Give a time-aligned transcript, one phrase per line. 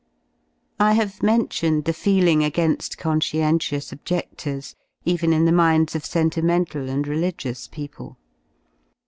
[0.01, 0.03] ^
[0.83, 4.73] I have mentioned the feeling again^ conscientious ob je<flors,
[5.05, 8.17] even in the minds of sentimental and religious people.